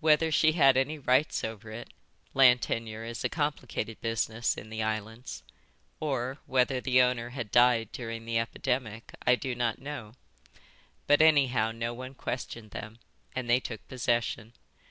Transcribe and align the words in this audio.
Whether 0.00 0.32
she 0.32 0.52
had 0.52 0.78
any 0.78 0.98
rights 0.98 1.44
over 1.44 1.70
it 1.70 1.92
(land 2.32 2.62
tenure 2.62 3.04
is 3.04 3.24
a 3.24 3.28
complicated 3.28 4.00
business 4.00 4.56
in 4.56 4.70
the 4.70 4.82
islands), 4.82 5.42
or 6.00 6.38
whether 6.46 6.80
the 6.80 7.02
owner 7.02 7.28
had 7.36 7.50
died 7.50 7.92
during 7.92 8.24
the 8.24 8.38
epidemic, 8.38 9.12
I 9.26 9.34
do 9.34 9.54
not 9.54 9.78
know, 9.78 10.14
but 11.06 11.20
anyhow 11.20 11.72
no 11.72 11.92
one 11.92 12.14
questioned 12.14 12.70
them, 12.70 13.00
and 13.36 13.50
they 13.50 13.60
took 13.60 13.86
possession. 13.86 14.54